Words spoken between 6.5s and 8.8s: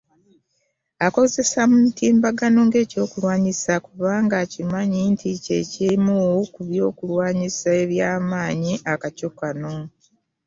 ku by’okulwanyisa ebyamaanyi